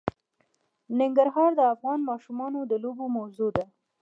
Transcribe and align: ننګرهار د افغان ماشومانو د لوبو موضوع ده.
ننګرهار 0.99 1.51
د 1.55 1.61
افغان 1.73 1.99
ماشومانو 2.09 2.59
د 2.71 2.73
لوبو 2.83 3.05
موضوع 3.17 3.49
ده. 3.57 3.65